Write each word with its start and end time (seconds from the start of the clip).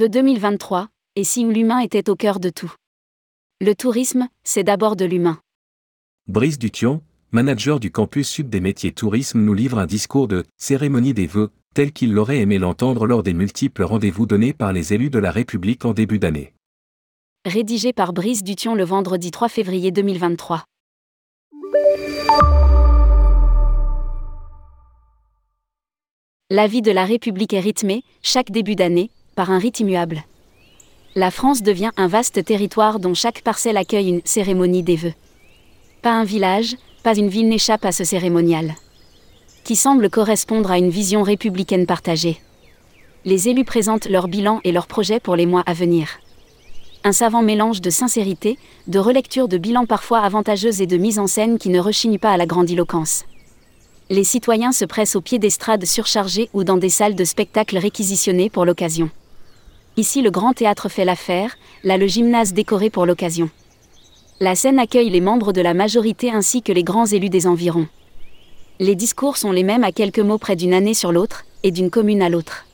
Vœux 0.00 0.08
2023, 0.08 0.88
et 1.16 1.24
si 1.24 1.44
l'humain 1.44 1.80
était 1.80 2.08
au 2.08 2.16
cœur 2.16 2.40
de 2.40 2.48
tout 2.48 2.72
Le 3.60 3.74
tourisme, 3.74 4.28
c'est 4.44 4.64
d'abord 4.64 4.96
de 4.96 5.04
l'humain. 5.04 5.40
Brice 6.26 6.58
Dution, 6.58 7.02
manager 7.32 7.80
du 7.80 7.90
campus 7.90 8.26
sud 8.26 8.48
des 8.48 8.60
métiers 8.60 8.92
tourisme, 8.92 9.40
nous 9.40 9.52
livre 9.52 9.78
un 9.78 9.84
discours 9.84 10.26
de 10.26 10.46
cérémonie 10.56 11.12
des 11.12 11.26
vœux, 11.26 11.50
tel 11.74 11.92
qu'il 11.92 12.14
l'aurait 12.14 12.38
aimé 12.38 12.58
l'entendre 12.58 13.06
lors 13.06 13.22
des 13.22 13.34
multiples 13.34 13.82
rendez-vous 13.82 14.24
donnés 14.24 14.54
par 14.54 14.72
les 14.72 14.94
élus 14.94 15.10
de 15.10 15.18
la 15.18 15.30
République 15.30 15.84
en 15.84 15.92
début 15.92 16.18
d'année. 16.18 16.54
Rédigé 17.44 17.92
par 17.92 18.14
Brice 18.14 18.42
Dution 18.42 18.74
le 18.74 18.84
vendredi 18.84 19.30
3 19.30 19.50
février 19.50 19.90
2023. 19.90 20.64
La 26.52 26.66
vie 26.66 26.80
de 26.80 26.90
la 26.90 27.04
République 27.04 27.52
est 27.52 27.60
rythmée, 27.60 28.02
chaque 28.22 28.50
début 28.50 28.76
d'année, 28.76 29.10
par 29.34 29.50
un 29.50 29.58
rite 29.58 29.80
immuable. 29.80 30.22
La 31.14 31.30
France 31.30 31.62
devient 31.62 31.90
un 31.96 32.06
vaste 32.06 32.44
territoire 32.44 33.00
dont 33.00 33.14
chaque 33.14 33.42
parcelle 33.42 33.76
accueille 33.76 34.08
une 34.08 34.20
cérémonie 34.24 34.82
des 34.82 34.96
vœux. 34.96 35.14
Pas 36.02 36.12
un 36.12 36.24
village, 36.24 36.76
pas 37.02 37.16
une 37.16 37.28
ville 37.28 37.48
n'échappe 37.48 37.84
à 37.84 37.92
ce 37.92 38.04
cérémonial. 38.04 38.74
Qui 39.64 39.76
semble 39.76 40.10
correspondre 40.10 40.70
à 40.70 40.78
une 40.78 40.90
vision 40.90 41.22
républicaine 41.22 41.86
partagée. 41.86 42.40
Les 43.24 43.48
élus 43.48 43.64
présentent 43.64 44.08
leur 44.08 44.28
bilan 44.28 44.60
et 44.64 44.72
leurs 44.72 44.86
projets 44.86 45.20
pour 45.20 45.36
les 45.36 45.46
mois 45.46 45.62
à 45.66 45.74
venir. 45.74 46.08
Un 47.04 47.12
savant 47.12 47.42
mélange 47.42 47.80
de 47.80 47.90
sincérité, 47.90 48.58
de 48.86 48.98
relecture 48.98 49.48
de 49.48 49.58
bilans 49.58 49.86
parfois 49.86 50.20
avantageuses 50.20 50.80
et 50.80 50.86
de 50.86 50.96
mise 50.96 51.18
en 51.18 51.26
scène 51.26 51.58
qui 51.58 51.68
ne 51.68 51.80
rechigne 51.80 52.18
pas 52.18 52.32
à 52.32 52.36
la 52.36 52.46
grandiloquence 52.46 53.24
les 54.10 54.24
citoyens 54.24 54.72
se 54.72 54.84
pressent 54.84 55.14
au 55.14 55.20
pied 55.20 55.38
d'estrades 55.38 55.86
surchargées 55.86 56.50
ou 56.52 56.64
dans 56.64 56.76
des 56.76 56.88
salles 56.88 57.14
de 57.14 57.24
spectacle 57.24 57.78
réquisitionnées 57.78 58.50
pour 58.50 58.64
l'occasion. 58.64 59.08
Ici, 59.96 60.22
le 60.22 60.30
grand 60.30 60.52
théâtre 60.52 60.88
fait 60.88 61.04
l'affaire, 61.04 61.56
là, 61.84 61.96
le 61.96 62.06
gymnase 62.06 62.52
décoré 62.52 62.90
pour 62.90 63.06
l'occasion. 63.06 63.50
La 64.40 64.54
scène 64.54 64.78
accueille 64.78 65.10
les 65.10 65.20
membres 65.20 65.52
de 65.52 65.60
la 65.60 65.74
majorité 65.74 66.30
ainsi 66.30 66.62
que 66.62 66.72
les 66.72 66.84
grands 66.84 67.06
élus 67.06 67.28
des 67.28 67.46
environs. 67.46 67.88
Les 68.78 68.94
discours 68.94 69.36
sont 69.36 69.52
les 69.52 69.62
mêmes 69.62 69.84
à 69.84 69.92
quelques 69.92 70.20
mots 70.20 70.38
près 70.38 70.56
d'une 70.56 70.72
année 70.72 70.94
sur 70.94 71.12
l'autre, 71.12 71.44
et 71.62 71.70
d'une 71.70 71.90
commune 71.90 72.22
à 72.22 72.28
l'autre. 72.28 72.64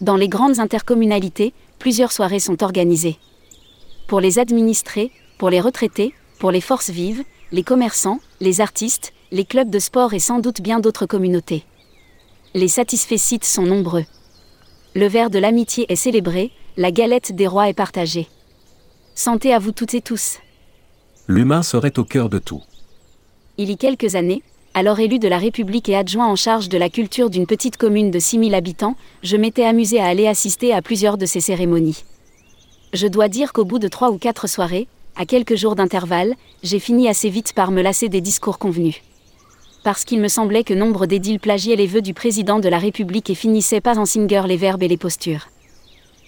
Dans 0.00 0.16
les 0.16 0.28
grandes 0.28 0.60
intercommunalités, 0.60 1.52
plusieurs 1.78 2.12
soirées 2.12 2.40
sont 2.40 2.62
organisées. 2.62 3.18
Pour 4.06 4.20
les 4.20 4.38
administrés, 4.38 5.10
pour 5.38 5.50
les 5.50 5.60
retraités, 5.60 6.14
pour 6.38 6.50
les 6.50 6.60
forces 6.60 6.90
vives, 6.90 7.24
les 7.52 7.62
commerçants, 7.62 8.20
les 8.40 8.60
artistes, 8.60 9.12
les 9.30 9.44
clubs 9.44 9.70
de 9.70 9.78
sport 9.78 10.14
et 10.14 10.18
sans 10.18 10.38
doute 10.38 10.62
bien 10.62 10.80
d'autres 10.80 11.06
communautés. 11.06 11.64
Les 12.54 12.68
satisfaits 12.68 13.18
sites 13.18 13.44
sont 13.44 13.64
nombreux. 13.64 14.04
Le 14.98 15.06
verre 15.06 15.30
de 15.30 15.38
l'amitié 15.38 15.86
est 15.92 15.94
célébré, 15.94 16.50
la 16.76 16.90
galette 16.90 17.30
des 17.30 17.46
rois 17.46 17.68
est 17.68 17.72
partagée. 17.72 18.26
Santé 19.14 19.54
à 19.54 19.60
vous 19.60 19.70
toutes 19.70 19.94
et 19.94 20.00
tous. 20.00 20.38
L'humain 21.28 21.62
serait 21.62 21.96
au 22.00 22.02
cœur 22.02 22.28
de 22.28 22.40
tout. 22.40 22.62
Il 23.58 23.70
y 23.70 23.74
a 23.74 23.76
quelques 23.76 24.16
années, 24.16 24.42
alors 24.74 24.98
élu 24.98 25.20
de 25.20 25.28
la 25.28 25.38
République 25.38 25.88
et 25.88 25.94
adjoint 25.94 26.26
en 26.26 26.34
charge 26.34 26.68
de 26.68 26.76
la 26.76 26.90
culture 26.90 27.30
d'une 27.30 27.46
petite 27.46 27.76
commune 27.76 28.10
de 28.10 28.18
6000 28.18 28.56
habitants, 28.56 28.96
je 29.22 29.36
m'étais 29.36 29.62
amusé 29.62 30.00
à 30.00 30.06
aller 30.06 30.26
assister 30.26 30.74
à 30.74 30.82
plusieurs 30.82 31.16
de 31.16 31.26
ces 31.26 31.40
cérémonies. 31.40 32.02
Je 32.92 33.06
dois 33.06 33.28
dire 33.28 33.52
qu'au 33.52 33.64
bout 33.64 33.78
de 33.78 33.86
trois 33.86 34.10
ou 34.10 34.18
quatre 34.18 34.48
soirées, 34.48 34.88
à 35.14 35.26
quelques 35.26 35.54
jours 35.54 35.76
d'intervalle, 35.76 36.34
j'ai 36.64 36.80
fini 36.80 37.08
assez 37.08 37.30
vite 37.30 37.52
par 37.52 37.70
me 37.70 37.82
lasser 37.82 38.08
des 38.08 38.20
discours 38.20 38.58
convenus 38.58 39.00
parce 39.82 40.04
qu'il 40.04 40.20
me 40.20 40.28
semblait 40.28 40.64
que 40.64 40.74
nombre 40.74 41.06
d'édiles 41.06 41.40
plagiaient 41.40 41.76
les 41.76 41.86
vœux 41.86 42.02
du 42.02 42.14
président 42.14 42.58
de 42.58 42.68
la 42.68 42.78
République 42.78 43.30
et 43.30 43.34
finissaient 43.34 43.80
pas 43.80 43.98
en 43.98 44.04
singer 44.04 44.42
les 44.46 44.56
verbes 44.56 44.82
et 44.82 44.88
les 44.88 44.96
postures. 44.96 45.48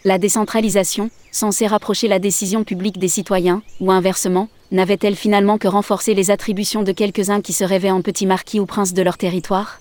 La 0.05 0.19
décentralisation, 0.19 1.11
censée 1.31 1.67
rapprocher 1.67 2.09
la 2.09 2.19
décision 2.19 2.65
publique 2.65 2.99
des 2.99 3.09
citoyens, 3.09 3.63
ou 3.81 3.93
inversement, 3.93 4.49
n'avait-elle 4.73 5.17
finalement 5.17 5.59
que 5.59 5.69
renforcé 5.69 6.15
les 6.15 6.31
attributions 6.31 6.83
de 6.83 6.93
quelques-uns 6.93 7.43
qui 7.43 7.53
se 7.53 7.65
rêvaient 7.65 7.91
en 7.91 8.01
petits 8.01 8.27
marquis 8.27 8.61
ou 8.61 8.67
princes 8.67 8.95
de 8.95 9.03
leur 9.03 9.19
territoire? 9.19 9.81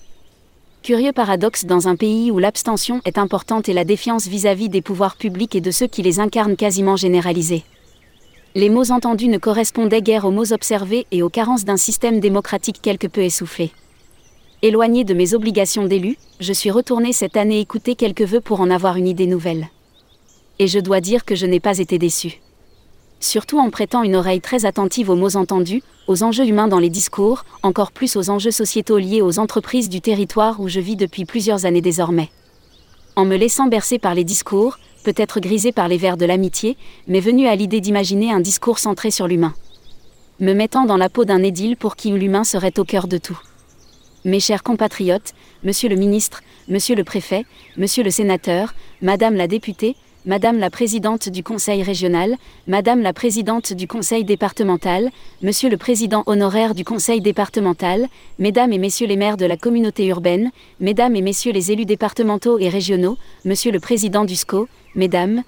Curieux 0.82 1.12
paradoxe 1.12 1.64
dans 1.64 1.88
un 1.88 1.96
pays 1.96 2.30
où 2.30 2.38
l'abstention 2.38 3.00
est 3.04 3.18
importante 3.18 3.68
et 3.68 3.74
la 3.74 3.84
défiance 3.84 4.26
vis-à-vis 4.26 4.68
-vis 4.68 4.70
des 4.70 4.82
pouvoirs 4.82 5.16
publics 5.16 5.54
et 5.54 5.60
de 5.60 5.70
ceux 5.70 5.86
qui 5.86 6.02
les 6.02 6.20
incarnent 6.20 6.56
quasiment 6.56 6.96
généralisée. 6.96 7.64
Les 8.56 8.68
mots 8.68 8.90
entendus 8.90 9.28
ne 9.28 9.38
correspondaient 9.38 10.02
guère 10.02 10.24
aux 10.24 10.32
mots 10.32 10.52
observés 10.52 11.06
et 11.12 11.22
aux 11.22 11.28
carences 11.28 11.64
d'un 11.64 11.76
système 11.76 12.18
démocratique 12.18 12.82
quelque 12.82 13.06
peu 13.06 13.20
essoufflé. 13.20 13.70
Éloigné 14.62 15.04
de 15.04 15.14
mes 15.14 15.34
obligations 15.34 15.84
d'élu, 15.84 16.16
je 16.40 16.52
suis 16.52 16.72
retourné 16.72 17.12
cette 17.12 17.36
année 17.36 17.60
écouter 17.60 17.94
quelques 17.94 18.22
vœux 18.22 18.40
pour 18.40 18.60
en 18.60 18.68
avoir 18.68 18.96
une 18.96 19.06
idée 19.06 19.28
nouvelle. 19.28 19.68
Et 20.58 20.66
je 20.66 20.80
dois 20.80 21.00
dire 21.00 21.24
que 21.24 21.36
je 21.36 21.46
n'ai 21.46 21.60
pas 21.60 21.78
été 21.78 21.96
déçu. 21.96 22.40
Surtout 23.20 23.60
en 23.60 23.70
prêtant 23.70 24.02
une 24.02 24.16
oreille 24.16 24.40
très 24.40 24.66
attentive 24.66 25.10
aux 25.10 25.16
mots 25.16 25.36
entendus, 25.36 25.84
aux 26.08 26.24
enjeux 26.24 26.46
humains 26.46 26.68
dans 26.68 26.80
les 26.80 26.90
discours, 26.90 27.44
encore 27.62 27.92
plus 27.92 28.16
aux 28.16 28.30
enjeux 28.30 28.50
sociétaux 28.50 28.98
liés 28.98 29.22
aux 29.22 29.38
entreprises 29.38 29.88
du 29.88 30.00
territoire 30.00 30.58
où 30.58 30.66
je 30.66 30.80
vis 30.80 30.96
depuis 30.96 31.24
plusieurs 31.24 31.66
années 31.66 31.82
désormais. 31.82 32.30
En 33.14 33.24
me 33.24 33.36
laissant 33.36 33.68
bercer 33.68 34.00
par 34.00 34.14
les 34.14 34.24
discours, 34.24 34.78
peut-être 35.02 35.40
grisé 35.40 35.72
par 35.72 35.88
les 35.88 35.96
vers 35.96 36.16
de 36.16 36.26
l'amitié, 36.26 36.76
mais 37.08 37.20
venu 37.20 37.46
à 37.46 37.56
l'idée 37.56 37.80
d'imaginer 37.80 38.32
un 38.32 38.40
discours 38.40 38.78
centré 38.78 39.10
sur 39.10 39.26
l'humain. 39.26 39.54
Me 40.38 40.52
mettant 40.52 40.84
dans 40.84 40.96
la 40.96 41.08
peau 41.08 41.24
d'un 41.24 41.42
édile 41.42 41.76
pour 41.76 41.96
qui 41.96 42.10
l'humain 42.10 42.44
serait 42.44 42.78
au 42.78 42.84
cœur 42.84 43.08
de 43.08 43.18
tout. 43.18 43.38
Mes 44.24 44.40
chers 44.40 44.62
compatriotes, 44.62 45.34
monsieur 45.64 45.88
le 45.88 45.96
ministre, 45.96 46.42
monsieur 46.68 46.94
le 46.94 47.04
préfet, 47.04 47.44
monsieur 47.76 48.02
le 48.02 48.10
sénateur, 48.10 48.74
madame 49.02 49.34
la 49.34 49.46
députée, 49.46 49.96
Madame 50.26 50.58
la 50.58 50.68
présidente 50.68 51.30
du 51.30 51.42
Conseil 51.42 51.82
régional, 51.82 52.36
Madame 52.66 53.00
la 53.00 53.14
présidente 53.14 53.72
du 53.72 53.86
Conseil 53.86 54.22
départemental, 54.22 55.08
Monsieur 55.40 55.70
le 55.70 55.78
président 55.78 56.24
honoraire 56.26 56.74
du 56.74 56.84
Conseil 56.84 57.22
départemental, 57.22 58.06
Mesdames 58.38 58.70
et 58.70 58.76
Messieurs 58.76 59.06
les 59.06 59.16
maires 59.16 59.38
de 59.38 59.46
la 59.46 59.56
communauté 59.56 60.04
urbaine, 60.08 60.50
Mesdames 60.78 61.16
et 61.16 61.22
Messieurs 61.22 61.52
les 61.52 61.72
élus 61.72 61.86
départementaux 61.86 62.58
et 62.58 62.68
régionaux, 62.68 63.16
Monsieur 63.46 63.72
le 63.72 63.80
président 63.80 64.26
du 64.26 64.36
SCO, 64.36 64.68
Mesdames, 64.96 65.44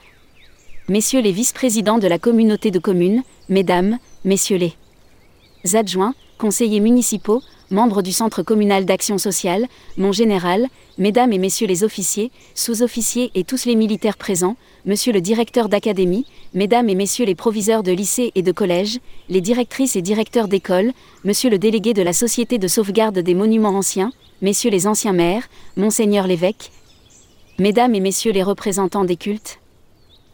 Messieurs 0.89 1.21
les 1.21 1.33
vice-présidents 1.33 1.99
de 1.99 2.07
la 2.07 2.19
communauté 2.19 2.71
de 2.71 2.79
communes, 2.79 3.23
Mesdames, 3.49 3.99
Messieurs 4.25 4.59
les 4.59 5.77
adjoints, 5.77 6.15
conseillers 6.39 6.81
municipaux, 6.81 7.43
membres 7.71 8.03
du 8.03 8.13
Centre 8.13 8.43
communal 8.43 8.85
d'action 8.85 9.19
sociale, 9.19 9.67
mon 9.97 10.13
général, 10.13 10.69
mesdames 10.99 11.33
et 11.33 11.39
messieurs 11.39 11.67
les 11.67 11.83
officiers, 11.83 12.31
sous-officiers 12.55 13.31
et 13.35 13.45
tous 13.45 13.65
les 13.65 13.75
militaires 13.75 14.17
présents, 14.17 14.57
monsieur 14.85 15.13
le 15.13 15.21
directeur 15.21 15.69
d'académie, 15.69 16.27
mesdames 16.55 16.89
et 16.89 16.95
messieurs 16.95 17.25
les 17.25 17.35
proviseurs 17.35 17.83
de 17.83 17.93
lycée 17.93 18.31
et 18.35 18.43
de 18.43 18.53
collège, 18.53 18.99
les 19.29 19.41
directrices 19.41 19.97
et 19.97 20.03
directeurs 20.03 20.49
d'école, 20.49 20.93
monsieur 21.25 21.51
le 21.51 21.59
délégué 21.59 21.95
de 21.95 22.03
la 22.03 22.13
Société 22.13 22.59
de 22.59 22.69
sauvegarde 22.69 23.19
des 23.19 23.35
monuments 23.35 23.71
anciens, 23.71 24.13
messieurs 24.41 24.71
les 24.71 24.87
anciens 24.87 25.15
maires, 25.15 25.49
monseigneur 25.77 26.27
l'évêque, 26.27 26.71
mesdames 27.63 27.95
et 27.95 28.01
messieurs 28.01 28.33
les 28.33 28.43
représentants 28.43 29.05
des 29.05 29.15
cultes, 29.15 29.61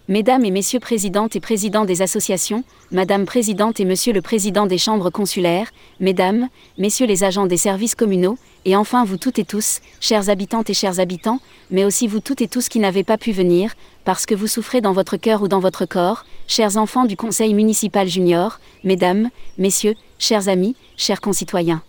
Mesdames 0.08 0.46
et 0.46 0.50
Messieurs 0.50 0.80
présidentes 0.80 1.36
et 1.36 1.40
présidents 1.40 1.84
des 1.84 2.00
associations, 2.00 2.64
Madame 2.90 3.26
présidente 3.26 3.80
et 3.80 3.84
Monsieur 3.84 4.14
le 4.14 4.22
président 4.22 4.64
des 4.64 4.78
chambres 4.78 5.10
consulaires, 5.10 5.70
Mesdames, 6.00 6.48
Messieurs 6.78 7.06
les 7.06 7.24
agents 7.24 7.44
des 7.44 7.58
services 7.58 7.94
communaux, 7.94 8.38
et 8.64 8.76
enfin 8.76 9.04
vous 9.04 9.18
toutes 9.18 9.38
et 9.38 9.44
tous, 9.44 9.82
chers 10.00 10.30
habitantes 10.30 10.70
et 10.70 10.74
chers 10.74 11.00
habitants, 11.00 11.40
mais 11.70 11.84
aussi 11.84 12.06
vous 12.06 12.20
toutes 12.20 12.40
et 12.40 12.48
tous 12.48 12.70
qui 12.70 12.78
n'avez 12.78 13.04
pas 13.04 13.18
pu 13.18 13.32
venir, 13.32 13.74
parce 14.06 14.24
que 14.24 14.34
vous 14.34 14.46
souffrez 14.46 14.80
dans 14.80 14.94
votre 14.94 15.18
cœur 15.18 15.42
ou 15.42 15.48
dans 15.48 15.60
votre 15.60 15.84
corps, 15.84 16.24
chers 16.46 16.78
enfants 16.78 17.04
du 17.04 17.18
Conseil 17.18 17.52
municipal 17.52 18.08
junior, 18.08 18.58
Mesdames, 18.84 19.28
Messieurs, 19.58 19.96
chers 20.18 20.48
amis, 20.48 20.76
chers 20.96 21.20
concitoyens. 21.20 21.82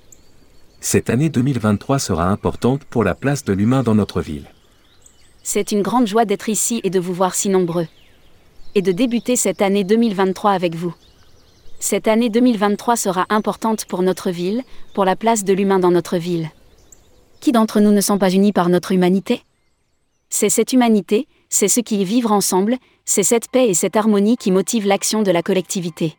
Cette 0.81 1.09
année 1.09 1.29
2023 1.29 1.97
sera 1.99 2.25
importante 2.25 2.83
pour 2.83 3.05
la 3.05 3.15
place 3.15 3.45
de 3.45 3.53
l'humain 3.53 3.83
dans 3.83 3.95
notre 3.95 4.19
ville. 4.19 4.49
C'est 5.51 5.71
une 5.71 5.81
grande 5.81 6.05
joie 6.05 6.25
d'être 6.25 6.47
ici 6.47 6.79
et 6.83 6.91
de 6.91 6.99
vous 6.99 7.11
voir 7.11 7.33
si 7.33 7.49
nombreux 7.49 7.87
et 8.75 8.83
de 8.83 8.91
débuter 8.91 9.35
cette 9.35 9.63
année 9.63 9.83
2023 9.83 10.51
avec 10.51 10.75
vous. 10.75 10.93
Cette 11.79 12.07
année 12.07 12.29
2023 12.29 12.95
sera 12.95 13.25
importante 13.29 13.85
pour 13.85 14.03
notre 14.03 14.29
ville, 14.29 14.61
pour 14.93 15.05
la 15.05 15.15
place 15.15 15.43
de 15.43 15.53
l'humain 15.53 15.79
dans 15.79 15.89
notre 15.89 16.17
ville. 16.17 16.51
Qui 17.39 17.51
d'entre 17.51 17.79
nous 17.79 17.91
ne 17.91 17.99
sont 17.99 18.19
pas 18.19 18.29
unis 18.29 18.53
par 18.53 18.69
notre 18.69 18.91
humanité? 18.91 19.41
C'est 20.29 20.49
cette 20.49 20.71
humanité, 20.71 21.27
c'est 21.49 21.67
ce 21.67 21.79
qui 21.79 21.99
est 21.99 22.05
vivre 22.05 22.31
ensemble, 22.31 22.77
c'est 23.03 23.23
cette 23.23 23.49
paix 23.49 23.69
et 23.69 23.73
cette 23.73 23.95
harmonie 23.95 24.37
qui 24.37 24.51
motivent 24.51 24.85
l'action 24.85 25.23
de 25.23 25.31
la 25.31 25.41
collectivité. 25.41 26.15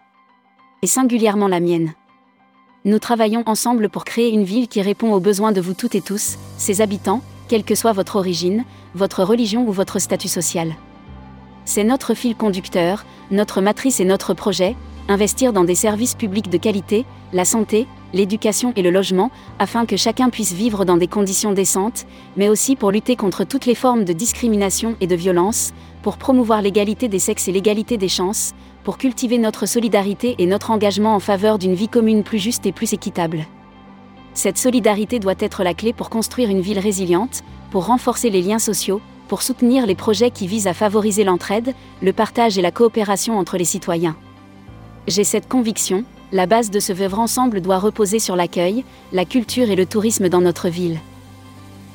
Et 0.82 0.88
singulièrement 0.88 1.46
la 1.46 1.60
mienne. 1.60 1.94
Nous 2.84 2.98
travaillons 2.98 3.44
ensemble 3.46 3.90
pour 3.90 4.04
créer 4.04 4.30
une 4.30 4.42
ville 4.42 4.66
qui 4.66 4.82
répond 4.82 5.12
aux 5.12 5.20
besoins 5.20 5.52
de 5.52 5.60
vous 5.60 5.74
toutes 5.74 5.94
et 5.94 6.00
tous, 6.00 6.36
ses 6.58 6.80
habitants, 6.80 7.22
quelle 7.46 7.62
que 7.62 7.76
soit 7.76 7.92
votre 7.92 8.16
origine, 8.16 8.64
votre 8.94 9.24
religion 9.24 9.66
ou 9.66 9.72
votre 9.72 9.98
statut 9.98 10.28
social. 10.28 10.74
C'est 11.64 11.84
notre 11.84 12.14
fil 12.14 12.34
conducteur, 12.34 13.04
notre 13.30 13.60
matrice 13.60 14.00
et 14.00 14.04
notre 14.04 14.34
projet, 14.34 14.76
investir 15.08 15.52
dans 15.52 15.64
des 15.64 15.74
services 15.74 16.14
publics 16.14 16.50
de 16.50 16.58
qualité, 16.58 17.04
la 17.32 17.44
santé, 17.44 17.86
l'éducation 18.12 18.72
et 18.76 18.82
le 18.82 18.90
logement, 18.90 19.30
afin 19.58 19.86
que 19.86 19.96
chacun 19.96 20.30
puisse 20.30 20.52
vivre 20.52 20.84
dans 20.84 20.96
des 20.96 21.06
conditions 21.06 21.52
décentes, 21.52 22.06
mais 22.36 22.48
aussi 22.48 22.76
pour 22.76 22.90
lutter 22.90 23.16
contre 23.16 23.44
toutes 23.44 23.66
les 23.66 23.74
formes 23.74 24.04
de 24.04 24.12
discrimination 24.12 24.96
et 25.00 25.06
de 25.06 25.14
violence, 25.14 25.72
pour 26.02 26.16
promouvoir 26.16 26.62
l'égalité 26.62 27.08
des 27.08 27.18
sexes 27.18 27.48
et 27.48 27.52
l'égalité 27.52 27.96
des 27.98 28.08
chances, 28.08 28.52
pour 28.84 28.98
cultiver 28.98 29.38
notre 29.38 29.66
solidarité 29.66 30.34
et 30.38 30.46
notre 30.46 30.70
engagement 30.70 31.14
en 31.14 31.20
faveur 31.20 31.58
d'une 31.58 31.74
vie 31.74 31.88
commune 31.88 32.22
plus 32.22 32.38
juste 32.38 32.66
et 32.66 32.72
plus 32.72 32.92
équitable. 32.92 33.46
Cette 34.34 34.58
solidarité 34.58 35.18
doit 35.18 35.34
être 35.38 35.64
la 35.64 35.74
clé 35.74 35.92
pour 35.92 36.10
construire 36.10 36.50
une 36.50 36.60
ville 36.60 36.78
résiliente, 36.78 37.42
pour 37.70 37.86
renforcer 37.86 38.30
les 38.30 38.42
liens 38.42 38.58
sociaux, 38.58 39.00
pour 39.28 39.42
soutenir 39.42 39.86
les 39.86 39.94
projets 39.94 40.30
qui 40.30 40.46
visent 40.46 40.66
à 40.66 40.74
favoriser 40.74 41.24
l'entraide, 41.24 41.74
le 42.02 42.12
partage 42.12 42.58
et 42.58 42.62
la 42.62 42.70
coopération 42.70 43.38
entre 43.38 43.56
les 43.56 43.64
citoyens. 43.64 44.16
J'ai 45.06 45.24
cette 45.24 45.48
conviction, 45.48 46.04
la 46.32 46.46
base 46.46 46.70
de 46.70 46.80
ce 46.80 46.92
vivre 46.92 47.18
ensemble 47.18 47.60
doit 47.60 47.78
reposer 47.78 48.18
sur 48.18 48.36
l'accueil, 48.36 48.84
la 49.12 49.24
culture 49.24 49.70
et 49.70 49.76
le 49.76 49.86
tourisme 49.86 50.28
dans 50.28 50.40
notre 50.40 50.68
ville. 50.68 50.98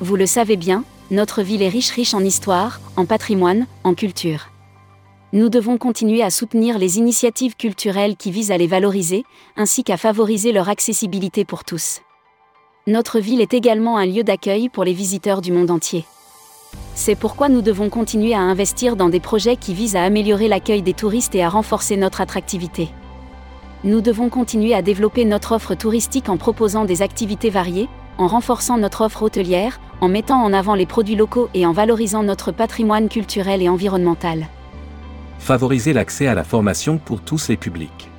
Vous 0.00 0.16
le 0.16 0.26
savez 0.26 0.56
bien, 0.56 0.84
notre 1.10 1.42
ville 1.42 1.62
est 1.62 1.68
riche 1.68 1.90
riche 1.90 2.14
en 2.14 2.20
histoire, 2.20 2.80
en 2.96 3.06
patrimoine, 3.06 3.66
en 3.84 3.94
culture. 3.94 4.48
Nous 5.32 5.48
devons 5.48 5.78
continuer 5.78 6.22
à 6.22 6.30
soutenir 6.30 6.78
les 6.78 6.98
initiatives 6.98 7.56
culturelles 7.56 8.16
qui 8.16 8.30
visent 8.30 8.50
à 8.50 8.58
les 8.58 8.66
valoriser, 8.66 9.24
ainsi 9.56 9.84
qu'à 9.84 9.96
favoriser 9.96 10.52
leur 10.52 10.68
accessibilité 10.68 11.44
pour 11.44 11.64
tous. 11.64 12.00
Notre 12.88 13.18
ville 13.18 13.40
est 13.40 13.52
également 13.52 13.96
un 13.98 14.06
lieu 14.06 14.22
d'accueil 14.22 14.68
pour 14.68 14.84
les 14.84 14.92
visiteurs 14.92 15.40
du 15.40 15.50
monde 15.50 15.72
entier. 15.72 16.04
C'est 16.94 17.16
pourquoi 17.16 17.48
nous 17.48 17.60
devons 17.60 17.88
continuer 17.88 18.32
à 18.32 18.38
investir 18.38 18.94
dans 18.94 19.08
des 19.08 19.18
projets 19.18 19.56
qui 19.56 19.74
visent 19.74 19.96
à 19.96 20.04
améliorer 20.04 20.46
l'accueil 20.46 20.82
des 20.82 20.94
touristes 20.94 21.34
et 21.34 21.42
à 21.42 21.48
renforcer 21.48 21.96
notre 21.96 22.20
attractivité. 22.20 22.90
Nous 23.82 24.00
devons 24.00 24.28
continuer 24.28 24.72
à 24.72 24.82
développer 24.82 25.24
notre 25.24 25.50
offre 25.50 25.74
touristique 25.74 26.28
en 26.28 26.36
proposant 26.36 26.84
des 26.84 27.02
activités 27.02 27.50
variées, 27.50 27.88
en 28.18 28.28
renforçant 28.28 28.78
notre 28.78 29.00
offre 29.00 29.24
hôtelière, 29.24 29.80
en 30.00 30.06
mettant 30.06 30.40
en 30.40 30.52
avant 30.52 30.76
les 30.76 30.86
produits 30.86 31.16
locaux 31.16 31.48
et 31.54 31.66
en 31.66 31.72
valorisant 31.72 32.22
notre 32.22 32.52
patrimoine 32.52 33.08
culturel 33.08 33.62
et 33.62 33.68
environnemental. 33.68 34.46
Favoriser 35.40 35.92
l'accès 35.92 36.28
à 36.28 36.34
la 36.34 36.44
formation 36.44 36.98
pour 36.98 37.20
tous 37.20 37.48
les 37.48 37.56
publics. 37.56 38.10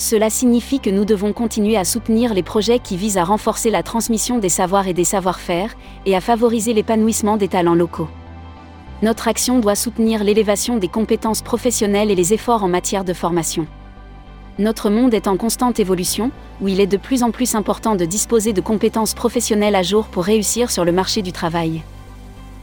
Cela 0.00 0.30
signifie 0.30 0.80
que 0.80 0.88
nous 0.88 1.04
devons 1.04 1.34
continuer 1.34 1.76
à 1.76 1.84
soutenir 1.84 2.32
les 2.32 2.42
projets 2.42 2.78
qui 2.78 2.96
visent 2.96 3.18
à 3.18 3.24
renforcer 3.24 3.68
la 3.68 3.82
transmission 3.82 4.38
des 4.38 4.48
savoirs 4.48 4.88
et 4.88 4.94
des 4.94 5.04
savoir-faire, 5.04 5.76
et 6.06 6.16
à 6.16 6.22
favoriser 6.22 6.72
l'épanouissement 6.72 7.36
des 7.36 7.48
talents 7.48 7.74
locaux. 7.74 8.08
Notre 9.02 9.28
action 9.28 9.58
doit 9.58 9.74
soutenir 9.74 10.24
l'élévation 10.24 10.78
des 10.78 10.88
compétences 10.88 11.42
professionnelles 11.42 12.10
et 12.10 12.14
les 12.14 12.32
efforts 12.32 12.64
en 12.64 12.68
matière 12.68 13.04
de 13.04 13.12
formation. 13.12 13.66
Notre 14.58 14.88
monde 14.88 15.12
est 15.12 15.28
en 15.28 15.36
constante 15.36 15.80
évolution, 15.80 16.30
où 16.62 16.68
il 16.68 16.80
est 16.80 16.86
de 16.86 16.96
plus 16.96 17.22
en 17.22 17.30
plus 17.30 17.54
important 17.54 17.94
de 17.94 18.06
disposer 18.06 18.54
de 18.54 18.62
compétences 18.62 19.12
professionnelles 19.12 19.76
à 19.76 19.82
jour 19.82 20.06
pour 20.06 20.24
réussir 20.24 20.70
sur 20.70 20.86
le 20.86 20.92
marché 20.92 21.20
du 21.20 21.32
travail. 21.32 21.82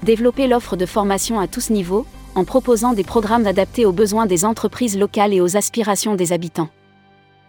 Développer 0.01 0.48
l'offre 0.48 0.75
de 0.75 0.88
formation 0.88 1.40
à 1.40 1.45
tous 1.45 1.69
niveaux, 1.69 2.07
en 2.33 2.45
proposant 2.45 2.94
des 2.94 3.04
programmes 3.04 3.45
adaptés 3.45 3.86
aux 3.86 3.94
besoins 3.94 4.25
des 4.25 4.44
entreprises 4.44 4.98
locales 4.98 5.36
et 5.36 5.42
aux 5.42 5.56
aspirations 5.56 6.16
des 6.16 6.33
habitants. 6.33 6.69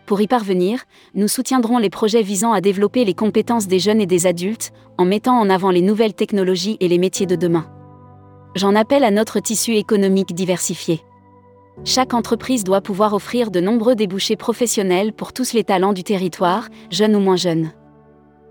Pour 0.09 0.23
y 0.23 0.27
parvenir, 0.27 0.85
nous 1.13 1.29
soutiendrons 1.29 1.77
les 1.77 1.91
projets 1.91 2.23
visant 2.23 2.53
à 2.53 2.63
développer 2.63 3.05
les 3.05 3.13
compétences 3.13 3.67
des 3.67 3.79
jeunes 3.79 4.01
et 4.01 4.07
des 4.07 4.27
adultes, 4.27 4.73
en 4.97 5.05
mettant 5.05 5.39
en 5.39 5.51
avant 5.51 5.71
les 5.71 5.83
nouvelles 5.83 6.15
technologies 6.15 6.79
et 6.81 6.89
les 6.89 6.97
métiers 6.97 7.27
de 7.27 7.37
demain. 7.37 7.67
J'en 8.55 8.75
appelle 8.75 9.05
à 9.05 9.11
notre 9.11 9.39
tissu 9.39 9.75
économique 9.75 10.35
diversifié. 10.35 11.03
Chaque 11.85 12.15
entreprise 12.15 12.65
doit 12.65 12.81
pouvoir 12.81 13.13
offrir 13.13 13.51
de 13.51 13.61
nombreux 13.61 13.97
débouchés 13.97 14.37
professionnels 14.37 15.13
pour 15.13 15.35
tous 15.35 15.53
les 15.53 15.63
talents 15.63 15.93
du 15.93 16.05
territoire, 16.05 16.71
jeunes 16.91 17.15
ou 17.15 17.21
moins 17.21 17.37
jeunes. 17.37 17.73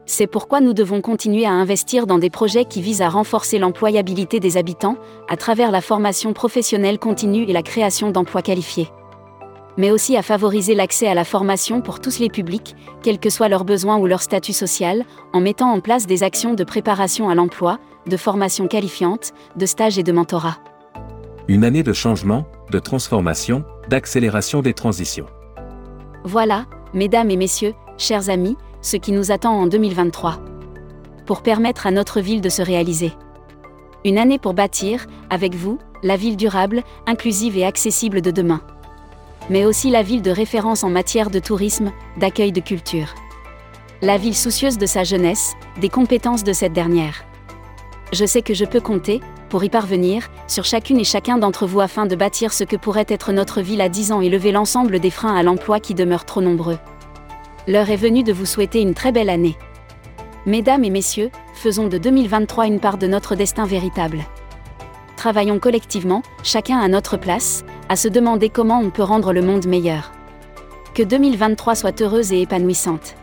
C'est 0.06 0.28
pourquoi 0.28 0.62
nous 0.62 0.74
devons 0.74 1.02
continuer 1.02 1.48
à 1.48 1.54
investir 1.54 2.06
dans 2.06 2.20
des 2.20 2.30
projets 2.30 2.66
qui 2.66 2.84
visent 2.84 3.02
à 3.02 3.10
renforcer 3.10 3.58
l'employabilité 3.58 4.40
des 4.40 4.58
habitants, 4.58 4.98
à 5.28 5.38
travers 5.38 5.72
la 5.72 5.82
formation 5.82 6.34
professionnelle 6.34 7.00
continue 7.00 7.46
et 7.50 7.54
la 7.54 7.64
création 7.64 8.12
d'emplois 8.12 8.44
qualifiés 8.44 8.90
mais 9.78 9.92
aussi 9.92 10.18
à 10.18 10.24
favoriser 10.24 10.76
l'accès 10.76 11.08
à 11.08 11.14
la 11.14 11.24
formation 11.24 11.82
pour 11.82 12.00
tous 12.00 12.20
les 12.20 12.30
publics, 12.30 12.76
quels 13.04 13.20
que 13.20 13.30
soient 13.30 13.48
leurs 13.48 13.66
besoins 13.66 13.98
ou 13.98 14.08
leur 14.08 14.22
statut 14.22 14.54
social, 14.54 15.06
en 15.34 15.40
mettant 15.40 15.72
en 15.72 15.80
place 15.80 16.08
des 16.08 16.24
actions 16.24 16.56
de 16.56 16.64
préparation 16.64 17.30
à 17.30 17.36
l'emploi, 17.36 17.80
de 18.08 18.18
formation 18.18 18.68
qualifiante, 18.68 19.34
de 19.56 19.66
stage 19.66 19.98
et 20.00 20.04
de 20.04 20.12
mentorat. 20.12 20.58
Une 21.48 21.64
année 21.64 21.84
de 21.84 21.94
changement, 21.94 22.46
de 22.72 22.80
transformation, 22.80 23.64
d'accélération 23.88 24.62
des 24.62 24.74
transitions. 24.74 25.28
Voilà, 26.24 26.66
mesdames 26.94 27.30
et 27.30 27.38
messieurs, 27.38 27.74
chers 27.98 28.30
amis, 28.30 28.58
ce 28.82 28.98
qui 28.98 29.12
nous 29.12 29.32
attend 29.32 29.54
en 29.54 29.68
2023. 29.68 30.40
Pour 31.26 31.42
permettre 31.42 31.88
à 31.88 31.92
notre 31.92 32.20
ville 32.20 32.42
de 32.42 32.50
se 32.50 32.62
réaliser. 32.62 33.14
Une 34.06 34.18
année 34.18 34.40
pour 34.40 34.54
bâtir, 34.54 35.06
avec 35.30 35.56
vous, 35.56 35.78
la 36.04 36.16
ville 36.16 36.38
durable, 36.38 36.84
inclusive 37.06 37.58
et 37.58 37.66
accessible 37.66 38.22
de 38.22 38.32
demain 38.32 38.62
mais 39.50 39.66
aussi 39.66 39.90
la 39.90 40.04
ville 40.04 40.22
de 40.22 40.32
référence 40.32 40.84
en 40.84 40.90
matière 40.90 41.30
de 41.30 41.40
tourisme, 41.40 41.92
d'accueil 42.18 42.52
de 42.52 42.62
culture. 42.62 43.16
La 44.02 44.18
ville 44.18 44.36
soucieuse 44.36 44.78
de 44.78 44.86
sa 44.86 45.04
jeunesse, 45.04 45.56
des 45.80 45.90
compétences 45.90 46.44
de 46.44 46.54
cette 46.54 46.74
dernière. 46.74 47.26
Je 48.14 48.26
sais 48.26 48.42
que 48.42 48.54
je 48.54 48.66
peux 48.66 48.80
compter, 48.80 49.22
pour 49.50 49.64
y 49.64 49.70
parvenir, 49.70 50.30
sur 50.48 50.66
chacune 50.66 51.00
et 51.00 51.04
chacun 51.04 51.38
d'entre 51.38 51.66
vous 51.66 51.82
afin 51.82 52.06
de 52.06 52.16
bâtir 52.16 52.54
ce 52.54 52.64
que 52.64 52.76
pourrait 52.76 53.06
être 53.08 53.32
notre 53.32 53.62
ville 53.62 53.82
à 53.82 53.90
10 53.90 54.12
ans 54.12 54.22
et 54.22 54.30
lever 54.30 54.52
l'ensemble 54.52 55.00
des 55.00 55.10
freins 55.10 55.36
à 55.36 55.44
l'emploi 55.44 55.80
qui 55.80 55.94
demeurent 55.94 56.26
trop 56.26 56.42
nombreux. 56.42 56.78
L'heure 57.68 57.90
est 57.90 57.98
venue 57.98 58.24
de 58.24 58.34
vous 58.34 58.46
souhaiter 58.46 58.82
une 58.82 58.94
très 58.94 59.12
belle 59.12 59.30
année. 59.30 59.58
Mesdames 60.46 60.84
et 60.84 60.90
messieurs, 60.90 61.32
faisons 61.54 61.88
de 61.88 61.98
2023 61.98 62.68
une 62.68 62.80
part 62.80 62.98
de 62.98 63.08
notre 63.08 63.36
destin 63.36 63.66
véritable. 63.66 64.24
Travaillons 65.18 65.58
collectivement, 65.58 66.22
chacun 66.44 66.78
à 66.78 66.88
notre 66.88 67.18
place, 67.18 67.66
à 67.90 67.96
se 67.96 68.08
demander 68.08 68.50
comment 68.50 68.80
on 68.80 68.92
peut 68.92 69.02
rendre 69.04 69.34
le 69.34 69.42
monde 69.42 69.66
meilleur. 69.66 70.12
Que 70.94 71.02
2023 71.02 71.74
soit 71.74 72.02
heureuse 72.02 72.32
et 72.32 72.42
épanouissante. 72.42 73.16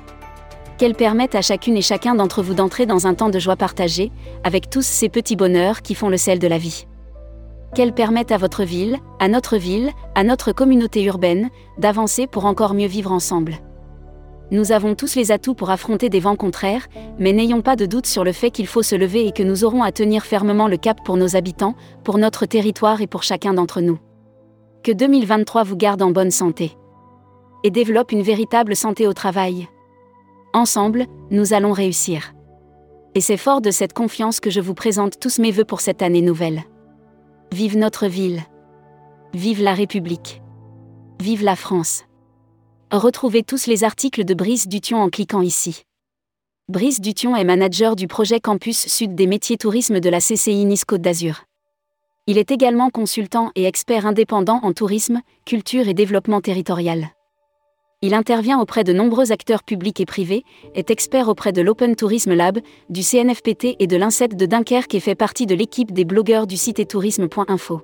Qu'elle 0.76 0.96
permette 0.96 1.37
à 1.37 1.41
chacune 1.41 1.76
et 1.76 1.82
chacun 1.82 2.17
d'entre 2.17 2.43
vous 2.43 2.55
d'entrer 2.55 2.85
dans 2.85 3.06
un 3.06 3.14
temps 3.14 3.31
de 3.31 3.38
joie 3.38 3.55
partagée, 3.55 4.11
avec 4.43 4.69
tous 4.70 4.85
ces 4.85 5.08
petits 5.08 5.37
bonheurs 5.37 5.82
qui 5.82 5.94
font 5.94 6.08
le 6.08 6.17
sel 6.17 6.41
de 6.41 6.49
la 6.49 6.58
vie. 6.58 6.88
Qu'elle 7.76 7.94
permette 7.94 8.32
à 8.32 8.38
votre 8.38 8.64
ville, 8.64 8.99
à 9.20 9.29
notre 9.29 9.56
ville, 9.56 9.93
à 10.17 10.25
notre 10.25 10.50
communauté 10.50 11.05
urbaine, 11.05 11.49
d'avancer 11.79 12.26
pour 12.26 12.44
encore 12.46 12.75
mieux 12.75 12.88
vivre 12.88 13.12
ensemble. 13.12 13.55
Nous 14.50 14.73
avons 14.73 14.94
tous 14.94 15.14
les 15.14 15.32
atouts 15.32 15.55
pour 15.55 15.70
affronter 15.70 16.11
des 16.11 16.20
vents 16.20 16.37
contraires, 16.37 16.87
mais 17.19 17.32
n'ayons 17.32 17.62
pas 17.62 17.76
de 17.76 17.87
doute 17.87 18.06
sur 18.06 18.25
le 18.25 18.32
fait 18.32 18.51
qu'il 18.51 18.67
faut 18.67 18.82
se 18.82 18.94
lever 18.94 19.27
et 19.27 19.32
que 19.32 19.43
nous 19.43 19.65
aurons 19.65 19.82
à 19.82 19.91
tenir 19.91 20.24
fermement 20.24 20.69
le 20.69 20.77
cap 20.77 20.98
pour 21.05 21.17
nos 21.17 21.34
habitants, 21.34 21.74
pour 22.05 22.19
notre 22.19 22.44
territoire 22.44 23.01
et 23.01 23.06
pour 23.06 23.22
chacun 23.22 23.55
d'entre 23.55 23.81
nous. 23.81 23.98
Que 24.82 24.93
2023 24.93 25.63
vous 25.63 25.77
garde 25.77 26.03
en 26.03 26.10
bonne 26.10 26.31
santé. 26.31 26.77
Et 27.63 27.70
développe 27.70 28.13
une 28.13 28.22
véritable 28.22 28.77
santé 28.77 29.06
au 29.06 29.15
travail. 29.15 29.69
Ensemble, 30.53 31.06
nous 31.31 31.55
allons 31.55 31.72
réussir. 31.72 32.34
Et 33.15 33.22
c'est 33.22 33.39
fort 33.39 33.63
de 33.63 33.70
cette 33.70 33.94
confiance 33.94 34.41
que 34.41 34.51
je 34.51 34.60
vous 34.60 34.74
présente 34.74 35.19
tous 35.19 35.39
mes 35.39 35.53
voeux 35.53 35.65
pour 35.65 35.81
cette 35.81 36.03
année 36.03 36.20
nouvelle. 36.20 36.65
Vive 37.53 37.79
notre 37.79 38.06
ville. 38.06 38.43
Vive 39.32 39.63
la 39.63 39.72
République. 39.72 40.43
Vive 41.20 41.44
la 41.44 41.56
France. 41.56 42.05
Retrouvez 42.94 43.43
tous 43.43 43.67
les 43.67 43.82
articles 43.82 44.24
de 44.24 44.34
Brice 44.34 44.69
Dution 44.69 45.03
en 45.03 45.08
cliquant 45.08 45.43
ici. 45.43 45.82
Brice 46.69 47.01
Dution 47.01 47.34
est 47.34 47.43
manager 47.43 47.96
du 47.96 48.06
projet 48.06 48.39
Campus 48.39 48.86
Sud 48.86 49.17
des 49.17 49.27
métiers 49.27 49.56
tourisme 49.56 49.98
de 49.98 50.08
la 50.08 50.20
CCI 50.20 50.65
Nice 50.65 50.84
Côte 50.84 51.01
d'Azur. 51.01 51.43
Il 52.29 52.39
est 52.39 52.53
également 52.53 52.91
consultant 52.91 53.51
et 53.56 53.65
expert 53.65 54.06
indépendant 54.06 54.60
en 54.63 54.72
tourisme, 54.72 55.22
culture 55.44 55.89
et 55.89 55.94
développement 55.94 56.41
territorial. 56.41 57.08
Il 58.01 58.15
intervient 58.15 58.60
auprès 58.60 58.84
de 58.84 58.93
nombreux 58.93 59.32
acteurs 59.32 59.65
publics 59.65 59.98
et 59.98 60.06
privés, 60.06 60.44
est 60.77 60.93
expert 60.93 61.29
auprès 61.29 61.51
de 61.51 61.63
l'Open 61.63 61.96
Tourism 61.96 62.32
Lab, 62.32 62.60
du 62.91 63.03
CNFPT 63.03 63.74
et 63.81 63.89
de 63.89 63.96
l'INSET 63.96 64.29
de 64.29 64.46
Dunkerque 64.46 64.94
et 64.94 65.01
fait 65.01 65.17
partie 65.17 65.46
de 65.46 65.56
l'équipe 65.56 65.91
des 65.91 66.05
blogueurs 66.05 66.46
du 66.46 66.56
site 66.56 66.86
tourisme.info. 66.86 67.82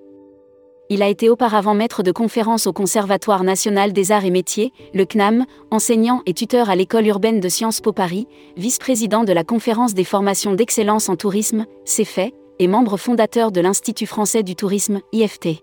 Il 0.93 1.05
a 1.05 1.09
été 1.09 1.31
auparavant 1.31 1.73
maître 1.73 2.03
de 2.03 2.11
conférences 2.11 2.67
au 2.67 2.73
Conservatoire 2.73 3.45
national 3.45 3.93
des 3.93 4.11
arts 4.11 4.25
et 4.25 4.31
métiers, 4.31 4.73
le 4.93 5.05
CNAM, 5.05 5.47
enseignant 5.71 6.21
et 6.27 6.35
tuteur 6.35 6.69
à 6.69 6.75
l'école 6.75 7.07
urbaine 7.07 7.39
de 7.39 7.49
Sciences 7.49 7.81
Po 7.81 7.93
Paris, 7.93 8.27
vice-président 8.57 9.23
de 9.23 9.33
la 9.33 9.45
conférence 9.45 9.95
des 9.95 10.03
formations 10.03 10.53
d'excellence 10.53 11.09
en 11.09 11.15
tourisme, 11.15 11.65
CEFET, 11.85 12.35
et 12.59 12.67
membre 12.67 12.97
fondateur 12.97 13.53
de 13.53 13.61
l'Institut 13.61 14.07
français 14.07 14.43
du 14.43 14.57
tourisme, 14.57 15.01
IFT. 15.13 15.63